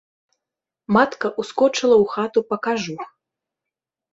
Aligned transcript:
Матка 0.95 1.27
ўскочыла 1.43 1.95
ў 2.03 2.09
хату 2.15 2.39
па 2.49 2.57
кажух. 2.69 3.01